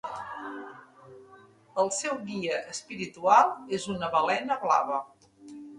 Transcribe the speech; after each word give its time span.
El 1.83 1.91
seu 1.99 2.17
guia 2.31 2.59
espiritual 2.73 3.55
és 3.81 3.89
una 3.99 4.15
balena 4.19 4.63
blava. 4.67 5.03